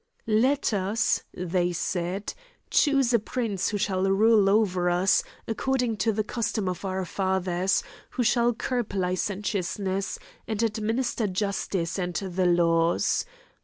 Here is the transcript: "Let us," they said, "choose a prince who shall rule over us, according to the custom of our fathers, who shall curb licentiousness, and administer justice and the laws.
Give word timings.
"Let 0.25 0.73
us," 0.73 1.21
they 1.31 1.71
said, 1.73 2.33
"choose 2.71 3.13
a 3.13 3.19
prince 3.19 3.69
who 3.69 3.77
shall 3.77 4.01
rule 4.01 4.49
over 4.49 4.89
us, 4.89 5.21
according 5.47 5.97
to 5.97 6.11
the 6.11 6.23
custom 6.23 6.67
of 6.67 6.83
our 6.83 7.05
fathers, 7.05 7.83
who 8.09 8.23
shall 8.23 8.51
curb 8.51 8.95
licentiousness, 8.95 10.17
and 10.47 10.63
administer 10.63 11.27
justice 11.27 11.99
and 11.99 12.15
the 12.15 12.47
laws. 12.47 13.25